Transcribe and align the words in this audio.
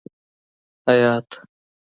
حیات 0.87 1.29